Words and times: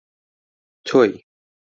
تۆی: 0.85 1.11